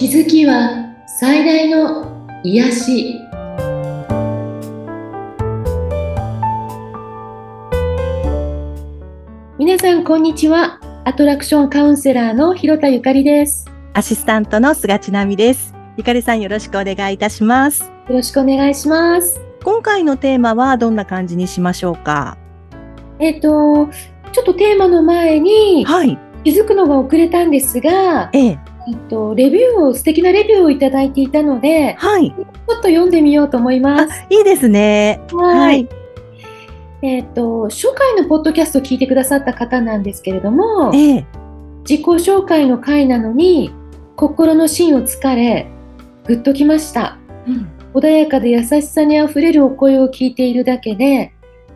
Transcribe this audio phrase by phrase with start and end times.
[0.00, 3.20] 気づきは最大の癒し
[9.58, 15.74] 皆さんこんにちはアトラクションカウンセラーの広田ゆかりですアシスタントの菅千奈美です。
[15.98, 17.82] ゆかりさんよろしくお願いいたします。
[17.82, 22.38] よろしくお願いします今回のテーマはどんな感じにしましょうか？
[23.18, 23.90] えっ、と
[24.32, 26.18] ちょっとテーマの前にはい。
[26.42, 28.69] 気づくのが遅れたんですが、ええ。
[28.88, 32.30] えっと、レビューを素敵なレビューをいただいていたのではい。
[32.30, 35.20] ちょっと読んでみようと思いまあす、いいですね。
[35.32, 35.88] はい。
[37.02, 41.26] えっ、と、初回のポッドキャストを聞いてくださった方なんですけれども、ええ。
[41.88, 43.72] 自己紹介の回なのに、
[44.16, 45.66] 心の芯をつかれ、
[46.26, 47.16] ぐっときました。
[47.94, 51.32] 穏やかで優しさにあふれるお声を聞いているだけで、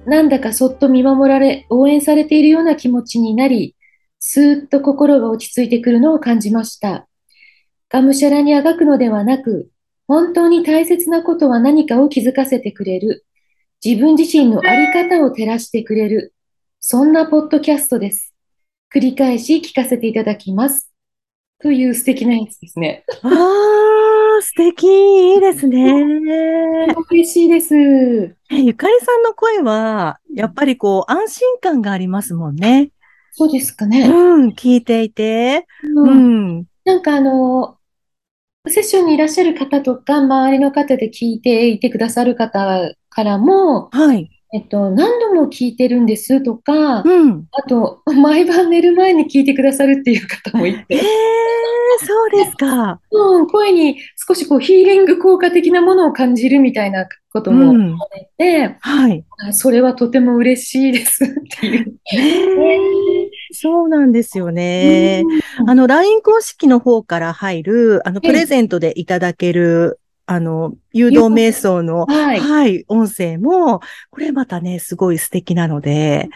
[0.07, 3.75] なんだかそっと見守られ、応援されているような気持ちになり、
[4.27, 7.07] スーッと心が落ち着いてくるのを感じました。
[7.91, 9.69] がむしゃらにあがくのではなく、
[10.09, 13.27] 本当に大切なことは何かを気づかせてくれる。
[13.85, 16.33] 自分自身のあり方を照らしてくれる。
[16.81, 18.35] そんなポッドキャストです。
[18.95, 20.91] 繰り返し聞かせていただきます。
[21.63, 23.05] という素敵なやつですね。
[23.25, 24.87] ああ、素敵。
[24.87, 26.95] いいですね。
[27.11, 27.75] 嬉しいです。
[27.77, 32.91] えゆかりさんの声は、やっぱりこう、安心感がありますもんね。
[33.37, 34.07] そうですかうね。
[34.07, 35.67] ん、聞いていて。
[35.83, 36.65] ううんん。
[36.85, 37.79] なんかあの、
[38.69, 44.31] セッションにいらっしゃる方とか、周りの方で聞いていてくださる方からも、はい。
[44.55, 47.49] えっと、何度も聞いてるんですとか、うん。
[47.51, 51.03] あと、毎晩寝る前に聞いてくださるっていう方もいええて、
[52.07, 53.01] そうですか。
[53.11, 53.99] うん、声に
[54.29, 57.87] 少しこうヒーリング効果的なものを感じるみたいなこともうん。
[57.89, 59.25] 言って、はい。
[59.39, 61.29] あそれはとても嬉しいですっ
[61.61, 61.87] ていう。
[61.87, 63.24] ねえ
[63.55, 65.23] そうなんですよね。
[65.59, 72.41] うんあの、LINE 公式の方から入る、あの、ええプレゼントでいただける、あの、誘導瞑想の、はい。
[72.41, 76.29] はい、音声も、これまたね、すごい素敵なので、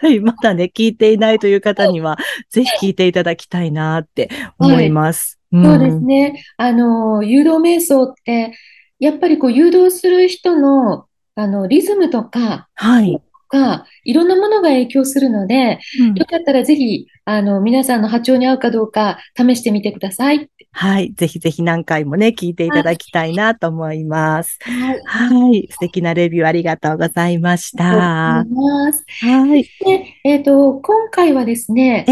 [0.00, 2.18] はい、まだね、聞いていないという方には、
[2.50, 5.38] ぜひ聞いていただきたいなって思います。
[5.52, 6.44] そうですね。
[6.56, 8.54] あの、誘導瞑想って、
[8.98, 13.20] やっぱりこう誘導する人の、あの、リズムとか、はい。
[13.54, 20.48] が、いろんなものが影響するので、うんよかったらぜひ、あの、皆さんの波長に合うかどうか試してみてください。
[20.72, 21.12] はい。
[21.14, 24.58] ぜひぜひ何回もね、聞いていただきたいなと思います。
[24.60, 25.00] はい。
[25.04, 25.68] はい。
[25.70, 28.40] 素敵なレビューありがとうございました。
[28.40, 29.04] ありがとうございます。
[29.20, 29.62] はい。
[29.62, 32.06] で、えっと、今回はですね、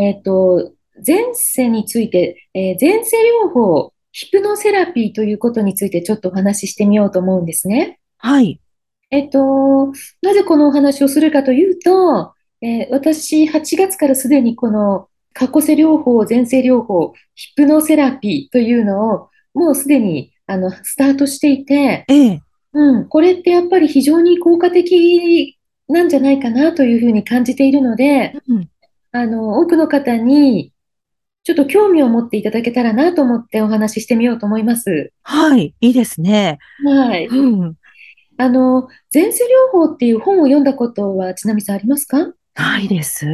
[0.00, 0.72] えっと、
[1.06, 7.98] 前世について、えー前世療法、ヒプノセラピーということについてちょっとお話ししてみようと思うんですね。
[8.18, 8.60] はい。
[9.14, 9.92] えっと、
[10.22, 22.40] なぜこのお話をするかというと、えー私、8月からすでにこの過去世療法、前世療法、ヒプノセラピーというのを、もうすでにあのスタートしていて、ええ。
[22.72, 25.56] うん、これってやっぱり非常に効果的
[25.88, 28.68] なんじゃないかなというふうに感じているので、うん
[29.12, 30.72] あの、多くの方に
[31.44, 35.12] ちょっと興味を持っていただけたらなと思ってお話ししてみようと思います。
[35.22, 35.72] はい。
[35.80, 36.58] いいですね。
[36.84, 37.26] はい。
[37.26, 37.76] うん。
[38.36, 42.32] あの、前世療法っていう本を読んだことは、ちなみさんありますか？
[42.54, 43.26] ないです。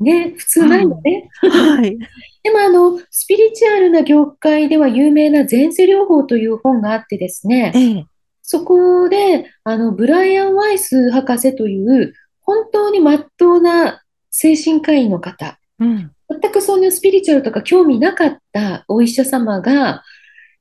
[0.00, 1.28] ね、普通ないのね。
[1.40, 1.98] はい。
[2.42, 8.04] でも、あの、スピリチュアルな業界では有名な前世療法という本があってですね、ええ。
[8.42, 16.12] そこで、あの、ブライアン・ワイス博士という、本当に真っ当な精神科医の方、うん。
[16.30, 20.02] 全くそういうスピリチュアルとか興味なかったお医者様が、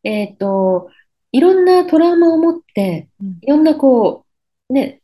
[0.03, 0.89] えっと、
[1.31, 4.25] いろんなトラウマを持って、うんいろんなこ
[4.69, 5.01] う、ね、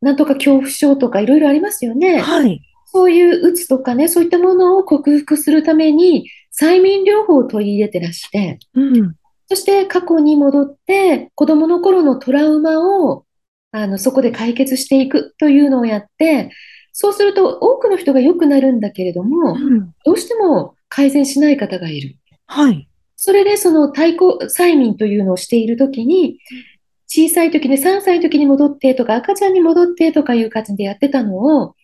[0.00, 2.18] なんとか恐怖症とかいろいろありますよね。
[2.18, 2.60] はい。
[2.86, 6.28] そういううつとかね、そういったものを克服するために、
[6.58, 9.16] 催眠療法を取り入れてらして、うん。
[9.46, 13.24] そして過去に戻って、子供の頃のトラウマを、
[13.70, 16.50] あの、そこで解決していくというのをやって、
[16.92, 19.94] そうすると多くの人が良くなるんだけれども、うん。
[20.04, 22.16] どうしても改善しない方がいる。
[22.46, 22.88] はい。
[23.24, 26.40] それでその対抗催眠というのをしているときに、
[27.06, 31.76] 小さい時に3歳の時に戻ってとか赤ちゃんに戻ってとかいう感じでやってたのを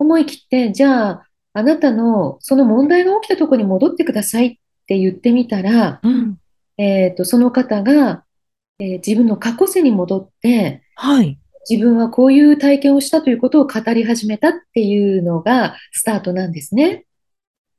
[0.00, 4.50] 思い切って、じゃああなたのその問題が起きたところに戻ってくださいっ
[4.88, 6.38] て言ってみたら、うん。
[6.76, 8.24] えっと、その方が、
[8.80, 11.38] えー自分の過去世に戻って、はい。
[11.70, 17.04] 自分はこういう体験をしたということを語り始めたっていうのがスタートなんですね。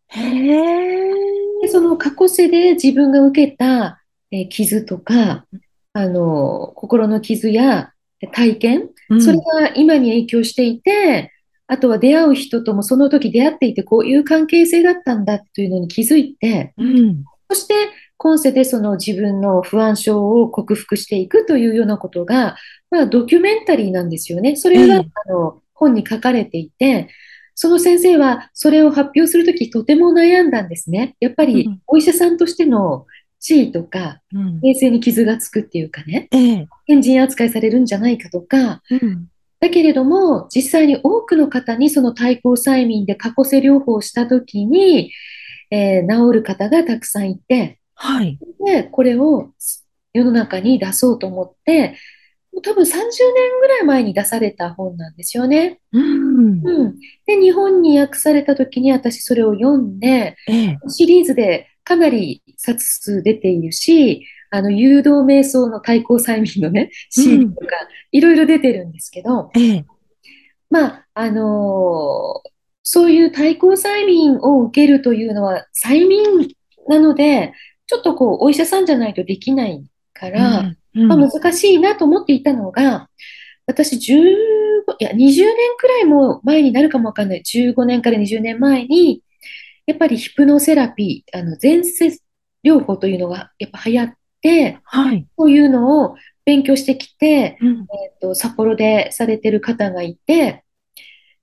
[0.08, 1.35] へえ。
[1.66, 4.02] で、その過去世で自分が受けた、
[4.32, 5.46] えー傷とか、
[5.94, 7.92] あの、心の傷や
[8.34, 11.32] 体験、うんそれが今に影響していて、
[11.68, 17.24] あとは出会う人ともその時出会っていてこういう関係性だったんだというのに気づいて、うん。
[17.50, 17.74] そして、
[18.18, 22.56] 今世でその自分の不安症を克服していくというようなことが、
[22.92, 24.56] まあ、ドキュメンタリーなんですよね。
[24.56, 27.10] それが、ええあの本に書かれていて、
[27.56, 31.16] その先生はそれを発表するときとても悩んだんですね。
[31.20, 33.06] やっぱりうんお医者さんとしての
[33.40, 34.60] 地位とか、うん。
[34.60, 36.68] 平成に傷がつくっていうかね、ええ。
[36.86, 39.28] 変人扱いされるんじゃないかとか、うん。
[39.60, 45.12] だけれども、実際に多くの方にその対抗催眠で過去性療法をしたときに、
[45.70, 48.40] えー治る方がたくさんいて、はい。
[48.66, 49.52] で、これを
[50.14, 51.96] 世の中に出そうと思って、
[52.62, 55.80] 多分30年ぐらい前に出された本なんですよね。
[55.92, 56.62] うん。
[56.64, 56.96] うん。
[57.26, 60.78] で、日本に訳された時に私それを読んで、ええ。
[60.88, 67.68] シリーズでかなり冊数出ているし、あの、誘導瞑想の対抗催眠のね、シーンとか、
[68.12, 69.86] いろいろ出てるんですけど、ええ。
[70.70, 72.56] まあ、あのー
[72.88, 76.48] そういう対抗催眠を受けるというのは催眠
[76.88, 77.52] なので、
[77.88, 80.78] ちょっとこう、お医者さんじゃないとできないから、うん。
[80.96, 83.10] まあ、難しいなと思っていたのが、
[83.68, 87.44] 私15、いや、20年くらいも前になるかもわかんない。
[87.44, 89.22] 15年から20年前に、
[89.86, 92.20] やっぱりヒプノセラピー、あの、前世
[92.64, 95.28] 療法というのがやっぱ流行って、はい。
[95.38, 96.16] そういうのを
[96.46, 97.88] 勉強してきて、うん。
[98.06, 100.64] えっと、札幌でされてる方がいて、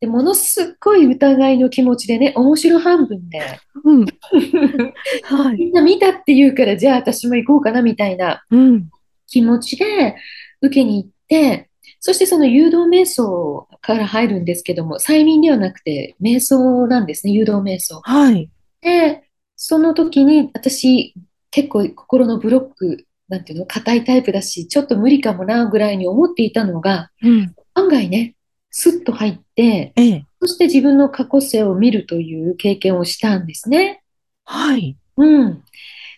[0.00, 3.40] で、ものすっごい疑いの気持ちでね、面白半分で、
[3.84, 4.06] うん。
[5.22, 5.56] はい。
[5.56, 8.88] みんな見たって言うから、じゃあ私も行こうかなみたいなうん。
[9.32, 10.16] 気持ちで
[10.60, 11.70] 受けに行って、
[12.00, 18.00] そしてその誘導瞑想から入るんですけども、催眠ではなくて瞑想なんですね、誘導瞑想。
[18.02, 18.50] はい。
[18.82, 19.22] で、
[19.56, 21.14] その時に私
[21.50, 27.54] 結構心のブロック、なんていうの、硬いタイプだし、ちょっと無理かもなぐらいに思っていたのが、うん。
[27.74, 28.34] 案外ね、
[28.70, 30.26] スッと入って、ええ。
[30.40, 34.02] そして自分の過去性を見るという経験をしたんですね。
[34.44, 34.96] はい。
[35.16, 35.62] うん。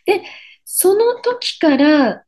[0.06, 0.22] で、
[0.64, 2.20] その時から、うん、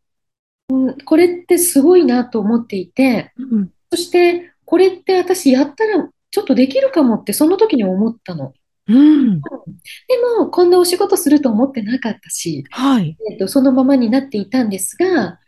[1.05, 3.71] これってすごいなと思っていて、うん。
[3.91, 8.53] そして、これって私やったらちょっとできるかもってその時に思ったの。
[8.89, 9.41] うん。
[9.41, 9.49] で
[10.39, 13.17] も、こんなお仕事すると思ってなかったし、はい。
[13.31, 15.41] えっと、そのままになっていたんですが、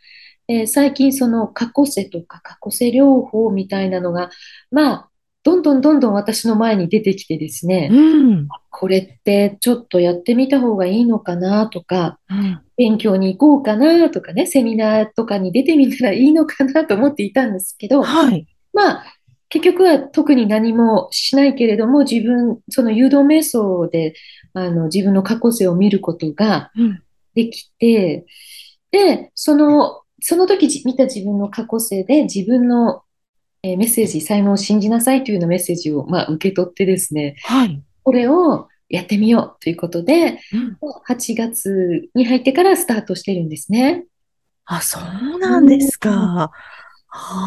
[0.47, 4.31] えー最近その過去世とか過去世療法みたいなのが、
[4.71, 5.08] まあ、
[5.43, 7.95] どんどんどんどん私の前に出てきてですね、う
[8.35, 8.47] ん。
[8.69, 12.61] これってちょっとやってみた方がいいのかなとか、うん。
[12.77, 18.47] 勉強に行こうかなとかね、セミナーとかに出てみたらいいのかなと思っていたんですけど、はい。
[18.73, 19.05] まあ、
[19.49, 24.13] 結局は特に何もしないけれども、自分、その誘導瞑想で、
[24.53, 27.01] あの、自分の過去世を見ることがうん。
[27.35, 28.25] できて、
[28.91, 33.03] で、その、その時じ見た自分の過去世で自分の、
[33.63, 37.81] えーメッセージ、才能を信じなさいというようなメッセージを、まあ、受け取ってですね、はい。
[38.03, 40.77] これをやってみようということで、うん。
[41.07, 44.05] 8月に入ってからスタートしてるんですね。
[44.65, 46.51] あ、そうなんですか。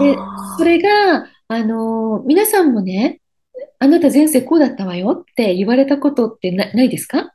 [0.00, 3.20] ではあそれが、あのー皆さんもね、
[3.79, 7.32] あなた前世こうだったわよって言われたことってな、ないですか？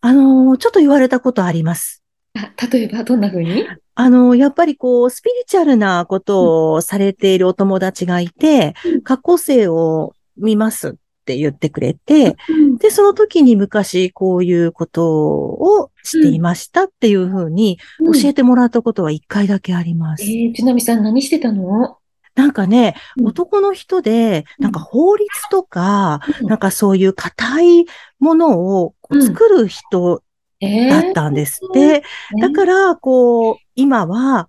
[0.00, 1.99] あのー、ちょっと言われたことあります。
[2.34, 3.66] あ、例えばどんな風に？
[3.94, 10.92] あの、やっぱりこう、スピリチュアルなことをされているお友達がいてうん、過去生を見ますっ
[11.26, 12.36] て言ってくれて、
[12.78, 18.12] で、その時に昔こういうことをしていましたっていうふうにうん。
[18.12, 20.24] 教えてもらったことは一回だけあります。
[20.24, 21.98] えー、ちなみさん何してたの？
[22.36, 23.26] なんかね、うん。
[23.26, 24.64] 男の人で、うん。
[24.64, 26.46] なんか法律とか、うん。
[26.46, 27.86] なんかそういう硬い
[28.18, 30.29] ものを作る人え
[30.60, 32.02] だったんですって。
[32.40, 34.48] だから、こう、今は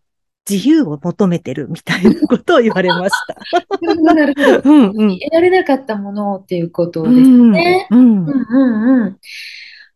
[0.49, 3.35] 自由を求めてるみたいなことを言われました。
[3.81, 4.69] ら、なるほど。
[4.69, 5.19] うんうん。
[5.19, 7.87] 得られなかったものっていうことですうんね。
[7.89, 9.17] うんうんうんうん。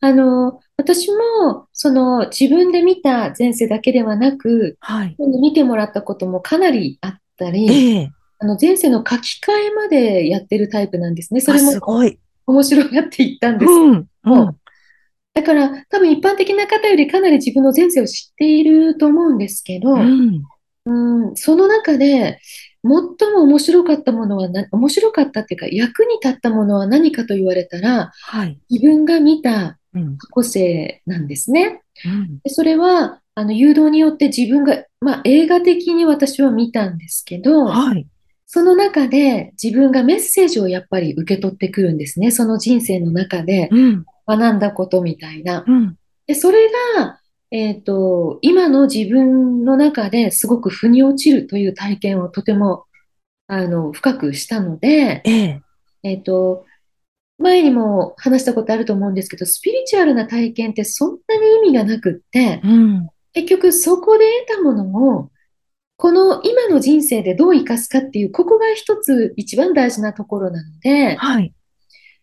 [0.02, 5.16] あの、私も、その、自分で見た前世だけではなく、はい。
[5.42, 8.12] 見てもらったこともかなりあったり、ええ。
[8.40, 11.42] あの、前世の書き換えまでやってるタイプなんですね。
[11.42, 12.20] そあ、れもすごい。
[12.46, 13.72] 面白がっていったんです。
[13.72, 14.08] うん。
[14.26, 14.56] うん。
[15.36, 20.42] だから、多分一般的な方よりかなり自分の前世を知っていると思うんですけど、うん。
[20.86, 22.40] うん、その中で、
[22.84, 28.60] 最も面白かったものはな、面白かったっていうか、役に立ったものは何かと言われたら、はい。
[28.70, 30.18] 自分が見たうん。
[30.32, 31.82] 個性なんですね。
[32.06, 32.40] うん。
[32.40, 38.08] でそれは、あの、誘導によって自分が、まあ、映画的に私は見たんですけど、はい。
[38.46, 42.32] その中で自分がメッセージをやっぱり受け取ってくるんですね。
[42.32, 44.06] その人生の中でうん。
[44.28, 45.64] 学んだことみたいな。
[45.68, 45.98] うん。
[46.28, 47.20] で、それが、
[47.52, 52.86] えっと、今の自分の中ですごく腑に落ちるという体験をとても、
[53.48, 55.62] あの、深くしたので、ええ。
[56.04, 56.66] えっと、
[57.38, 65.30] 前にも話したことあると思うんですけど、スピリチュアルな体験ってそんなに意味がなくって、うん、結局そこで得たものを、
[65.98, 71.54] この今の人生でどう生かすかっていう、ここが一つ一番大事なところなので、はい、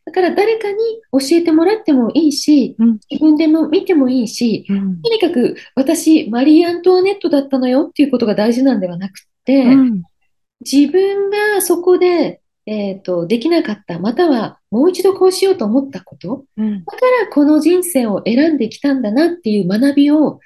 [0.04, 0.78] だから誰かに
[1.12, 10.02] 教えてもらってもいいし、うん、自分でも見てもいいし、うん、とにかく私、マリー・アントワネットだったのよっていうことが大事なんではなくて、うん、
[10.60, 20.38] 自分がそこでえっ、ー、と、できなかった、またはもう一度こうしようと思ったこと、うん、だからこの人生を選んできたんだなっていう学びを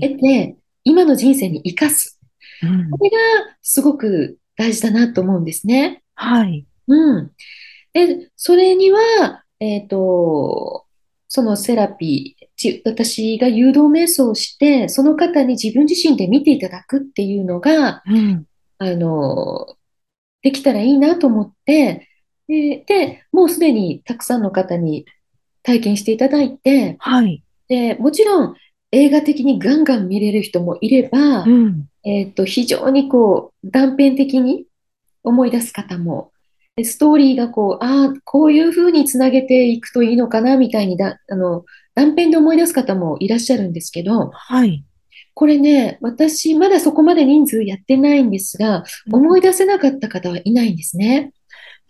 [0.00, 2.18] て、はい、今の人生に生かす。
[2.62, 3.16] うん、これが
[3.62, 6.02] すごく大事だなと思うんですね。
[6.14, 6.66] はい。
[6.88, 7.30] うん。
[7.92, 10.86] で、それには、えっ、ー、と、
[11.28, 18.46] そのセラピー、私が誘導瞑想をして、その方に自分自身で見ていただくっていうのが、うん、
[18.78, 19.76] あの、
[20.42, 22.08] できたらいいなと思って、
[22.48, 25.06] で、でもうすでにたくさんの方に
[25.62, 27.44] 体験していただいて、はい。
[27.68, 28.56] で、もちろん
[28.92, 34.66] 映画的にガンガン見れる人もいれば、うん、えっ、と、非常にこう断片的に
[35.22, 36.32] 思い出す方も、
[36.84, 44.84] ストーリーがこう、ああ、こういうふうにつなげていくといいのかな、みたいにだ、あの、断片で思い出す方もいらっしゃるんですけど、はい。
[45.34, 51.32] これね、私、まだそこまで人数やってないんですが、思い出せなかった方はいないんですね。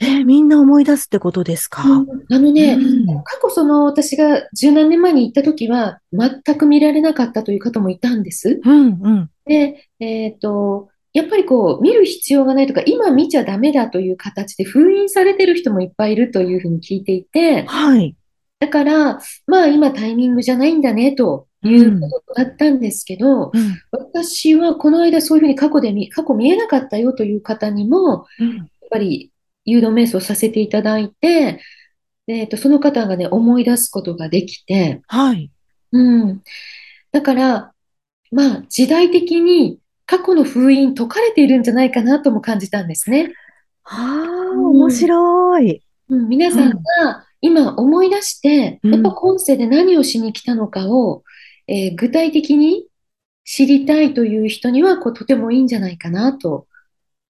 [0.02, 8.60] えー、みんな思い出すってことですか、うん、あのね、うん、過去その私が十何年前に行った時は全く見られなかったという方もいたんです。
[8.64, 18.14] うんうん、で、えっ、ー、と、やっぱりこう見る必要がないとか、今見ちゃダメだという形で封印されてる人もいっぱいいるというふうに聞いていて、はい。
[18.60, 29.32] だから、まあ今タイミングじゃないんだねということだったんですけど、うん、私はこの間そういうふうに過去で見、過去見えなかったよという方にも、やっぱり
[29.64, 31.60] 誘導瞑想させていただいて、
[32.26, 35.50] えっ、と、その方がね、思い出すことができて、はい。
[35.92, 36.42] うん。
[37.12, 37.72] だから、
[38.30, 39.78] まあ、時代的に
[40.10, 43.32] 過去の封印解かれているんじゃないかなとも感じたんですね。
[43.84, 45.84] はあ、面白い。
[46.08, 51.22] うん、皆さんが今思い出して、やっぱ今世で何をしに来たのかを、
[51.68, 52.88] えー、具体的に
[53.44, 56.66] 知りたいという人にはこうとてもいいんじゃないかなと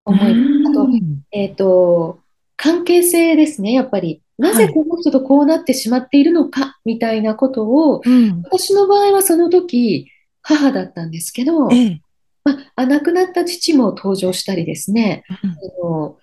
[0.06, 0.70] 思います。
[0.70, 0.88] あと、
[1.32, 2.18] えっ、ー、と、
[2.56, 4.22] 関係性ですね、やっぱり。
[4.38, 10.08] なぜこの人とこうなってしまっているのか、みたいなことを、うん、私の場合はその時、
[10.40, 12.00] 母だったんですけど、ええ、
[12.44, 15.54] まあ、亡くなった父も登場したりですね、うん、あ
[15.84, 16.18] の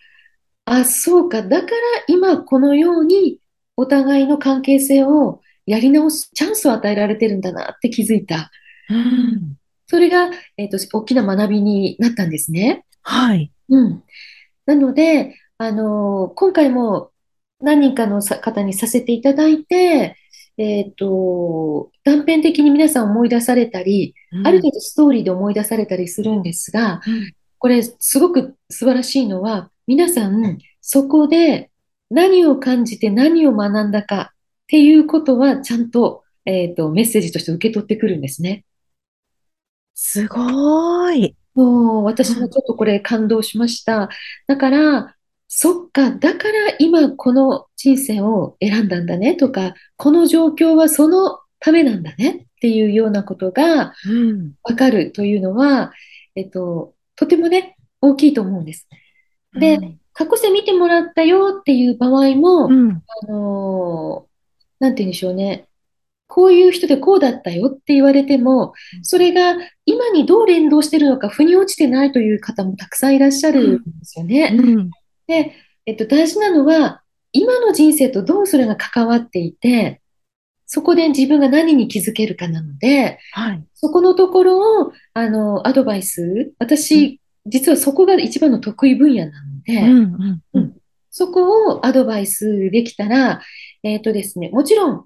[0.66, 1.72] あ、そうか、だから
[2.08, 3.40] 今このように
[3.76, 8.52] お互いの関係性をやり直すチャンスを与えられてるんだなって気づいた。
[8.90, 9.58] うん、
[9.88, 12.86] それが、えっ、ー、と、大きな学びになったんですね。
[13.02, 13.52] はい。
[13.70, 14.04] うん。
[14.66, 17.12] なので、あのー、今回も
[17.60, 20.16] 何人かの方にさせていただいて、
[20.58, 31.70] えっ、ー、と、断片的に皆さん思い出されたり、うん、ある程度ストーリーで思い出されたりするんですが、うん、これすごく素晴らしいのは、皆さんそこで
[32.10, 34.36] 何を感じて何を学んだかっ
[34.68, 38.66] ていうことはちゃんと,、えっ、ー、とメッセージとして受け取ってくるんですね。
[39.94, 41.36] すごい。
[41.56, 44.10] もう私もちょっとこれ感動しました。
[44.48, 45.16] だから、
[45.48, 53.94] そっか、だから今この人生を選んだんだねとか、この状況はそのためなんだねっていうようなことが
[54.64, 55.92] わかるというのは、うん、
[56.36, 58.88] えっと、とてもね、大きいと思うんです。
[59.54, 64.28] で、うん、過去世見てもらったよっていう場合も、うん、あの
[64.80, 65.68] なんて言うんでしょうね。
[66.28, 74.56] こういう人でこうだったよって言われても、それが今にどう連動してるのか、腑に落ちてないという方もたくさんいらっしゃるんですよね。
[75.28, 75.54] うん、で、
[75.86, 80.02] えっと、大事なのは、今の人生とどうそれが関わっていて、
[80.66, 90.78] そこで自分が何に気づけるかなので、はい、そこのところを、あの、アドバイス、私、うん、実はそこが一番の得意分野なので、うんうんうん、
[91.10, 93.42] そこをアドバイスできたら、
[93.84, 95.06] えっ、ー、とですね、もちろん、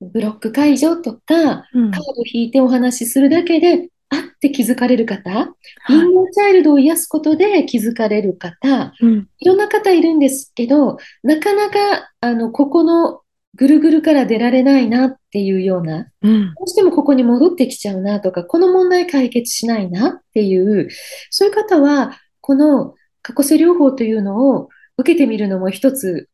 [0.00, 5.54] ブロック解除とか、うん、カード引いてお話しするだけで、あって気づかれる方、は
[5.88, 13.20] い、インナーチャイルドを癒すことで気づかれる方、うん、いろんな方いるんですけど、なかなか、あの、ここの
[13.56, 20.88] ぐるぐるから出られないなっていうような、うん、どうしてもここに戻ってきちゃうなとか、この問題解決しないなっていう、
[21.30, 24.68] そういう方は、この過去性療法というのを
[24.98, 26.28] 受けてみるのも一つ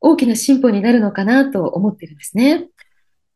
[0.00, 2.68] 大きな進歩になるのかなと思ってるんですね。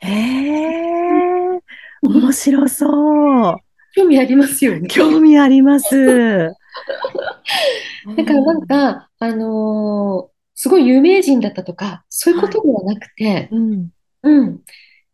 [0.00, 1.60] へえ、
[2.02, 3.56] 面白そう。
[3.94, 4.88] 興味ありますよね。
[4.88, 6.50] 興味あります。
[8.16, 13.88] だからなんか、あのすごい有名人だったとか、そういうことではなくて、うん。
[14.22, 14.60] うん。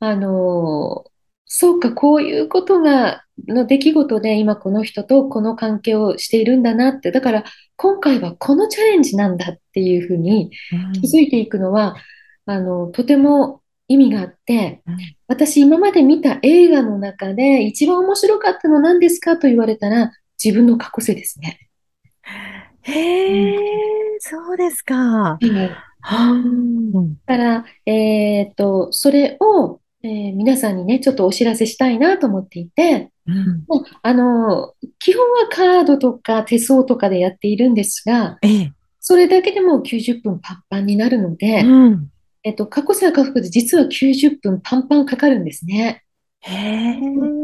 [0.00, 1.10] あのー
[1.52, 7.44] そうか、こういうことが、の出来事で今この人とこの関係をしているんだなって、だから
[7.76, 10.52] 今回はこのチャレンジなんだっていうふうに
[11.00, 11.96] 気づいていくのは、
[12.46, 14.82] あの、とても意味があって、
[15.26, 21.58] 私今まで見た映画の中で一番面白かったの何ですかと言われたら自分の過去世ですね。
[22.82, 23.58] へえ、
[24.20, 25.38] そうですか。
[25.40, 33.64] うん、だから、えっと、それを、えー、皆さんにね、ちょっとお知らせしたいなと思っていて、うん、
[34.02, 42.09] あの、基本はカードとか手相とかでやっているんですが、ええ、それだけでも90分パンパンになるので、うん、
[42.42, 46.04] えっと、過去性下腹で実は90分パンパンかかるんですね。
[46.40, 46.94] へ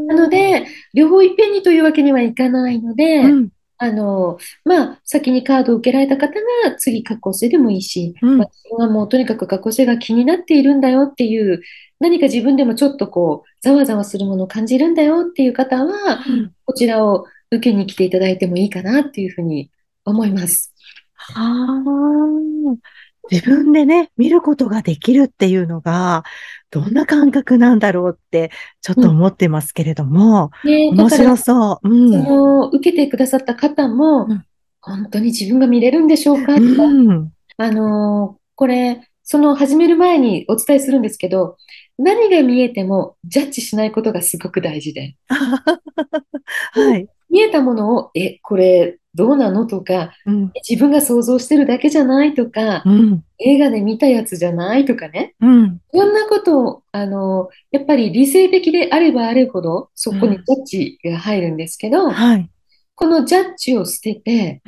[0.06, 3.48] なので、両方いっぺんにというわけにはいかないので、うん、
[3.78, 11.60] あの、まあ、先にカードを受けられた方が次過去性でもいいし、うん、私はもうとにかく過去性が気になっているんだよっていう、
[12.00, 19.70] 何か自分でもちょっとこう、ざわざわするものを感じるんだよっていう方は、うん、こちらを受けに来ていただいてもいいかなっていうふうに
[20.06, 20.72] 思います。
[21.14, 22.95] はあ。
[23.30, 26.24] 自分でね、見ることができるっていうのが、
[26.70, 31.88] どんな感覚なんだろうって、ちょっと思ってますけれども、うんね、面白そう。
[31.88, 34.44] うん、その、受けてくださった方も、うん、
[34.80, 41.56] 本当に自分が見れるんでしょうか、うん、あの、これ、その始める前にお伝えするんですけど、
[41.98, 45.16] 何が見えてもジャッジしないことがすごく大事で。
[45.28, 47.08] はい。
[47.28, 49.66] 見えたものを、え、これどうなの？
[49.66, 62.50] とか、うん、自分が想像してるだけじゃないとか、うん、映画で見たやつじゃないとかね、うん、いろんなことを、あの、やっぱり理性的であればあるほど、そこにジャッジが入るんですけど、はい、
[62.94, 64.62] このジャッジを捨てて、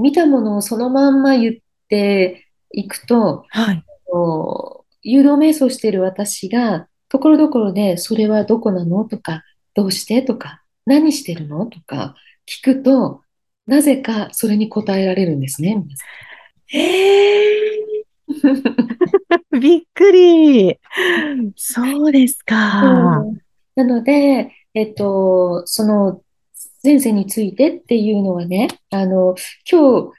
[0.00, 1.54] 見たものをそのまんま言っ
[1.88, 3.84] ていくと、はい、
[5.02, 9.04] 誘導瞑想している私が、ところどころで、それはどこなの？
[9.04, 9.42] とか、
[9.74, 10.22] どうして？
[10.22, 11.66] とか、何してるの？
[11.66, 12.14] とか
[12.48, 13.20] 聞くと、
[13.66, 16.78] なぜかそれに答えられるんですね、皆さん。
[16.78, 20.78] えー、 びっくり。
[21.56, 23.24] そうですか。
[23.74, 26.22] なので、えっと、その
[26.82, 29.34] 前世についてっていうのはね、あの、
[29.70, 30.12] 今日、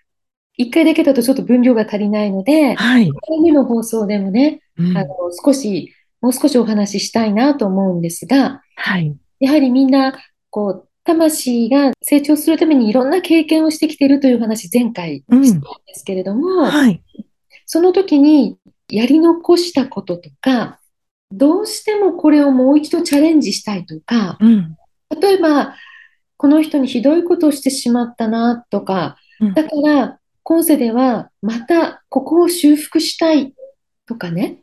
[0.55, 3.07] 一回だけだとちょっと分量が足りないので、はい。
[3.07, 5.09] 1回目の放送でもね、うん、あの、
[5.43, 9.15] 少し、もう少しお話ししたいなと思うんですが、はい。
[9.39, 10.13] やはりみんな、
[10.49, 17.03] こう、魂が成長するためにいろんな経験をしてきているという話、前回したんですけれども、うんはい、
[17.65, 18.57] その時に
[18.89, 20.79] やり残したこととか、
[21.31, 24.77] どうしてもこれをもう一度チャレンジしたいとか、うん、
[25.19, 25.75] 例えば、
[26.37, 29.17] この人にひどいことをしてしまったなとか、
[29.55, 33.53] だから今世ではまたここを修復したい
[34.05, 34.59] とかね、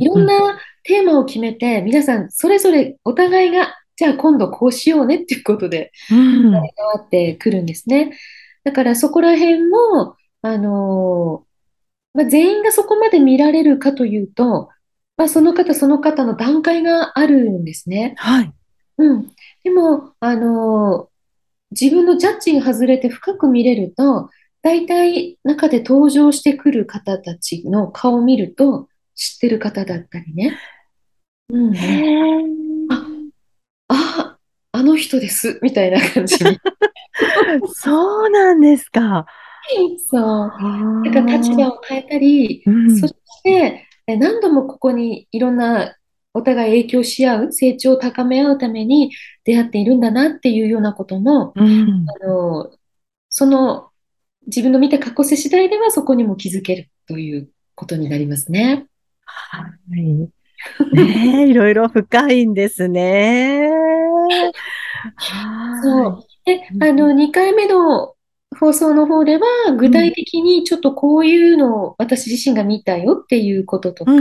[0.00, 6.62] いろんなテーマを決めて、皆さんそれぞれお互いがじゃあ今度こうしようねっていうことで、変わ
[6.96, 8.16] ってくるんですね。
[8.64, 11.44] だからそこら辺も、あの
[12.14, 14.70] まあ、全員がそこまで見られるかというと、
[15.18, 18.14] まあ、その方その方の段階があるんですね。
[18.16, 18.52] はい。
[18.96, 19.32] うん。
[19.64, 21.10] でも、あの
[21.72, 24.30] 自分のジャッジが外れて深く見れると、
[24.62, 30.58] 大体中で登場してくる方たちの顔を見ると知ってる方だったりね。
[31.50, 32.69] うん、へ
[33.92, 34.38] あ、
[34.72, 36.36] あの人です、みたいな感じ
[37.74, 39.26] そうなんですか。
[40.08, 40.50] そう。
[41.04, 45.96] だから立場を変えたり、うん、そして何度もここにいろんな
[46.32, 49.10] お互い影響し合う、成長を高め合うために
[49.44, 52.70] 出会っているんだなっていうようなことも、うん、あの
[53.28, 53.90] その
[54.46, 58.86] 自分の見た過去世次第ではそこにも気づけるということになりますね。
[59.24, 60.02] はい。
[60.02, 60.30] ね
[61.46, 63.69] え、いろいろ深いんですね。
[65.82, 66.24] そう。
[66.44, 68.14] で、あの、2回目の
[68.58, 69.46] 放送の方では、
[69.78, 74.12] 具体的にちょっとこういうのを私自身が見たよっていうこととか、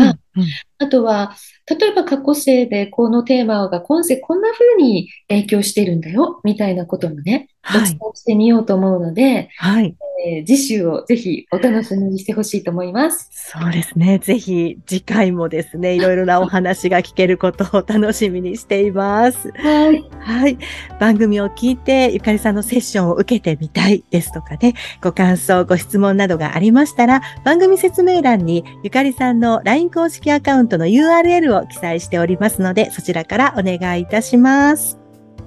[0.77, 1.35] あとは、
[1.67, 13.29] 例えば過去生でこのテーマが今世こんな風に影響してるんだよ、みたいなこともね、お伝えしてみようと思うので、はい、えー、次週をぜひお楽しみにしてほしいと思います。
[13.31, 14.19] そうですね。
[14.19, 19.51] ぜひ次回もですね、いろいろなお話が聞けることを楽しみにしています。
[19.55, 20.03] はい。
[20.19, 20.57] はい。
[20.99, 34.97] 番組を聞いて、ゆかりさんのセッションを受けてみたいですとかね、ご感想、ご質問などがありましたら、番組説明欄にゆかりさんの LINE 公式アカウントの URL を記載しておりますので、そちらからお願いいたします。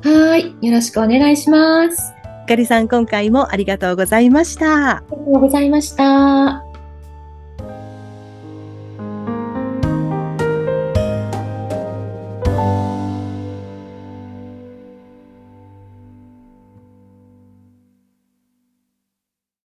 [0.02, 0.54] はい。
[0.60, 2.14] よろしくお願いします。
[2.52, 4.96] かりさん、今回もありがとうございました。
[4.96, 6.71] ありがとうございました。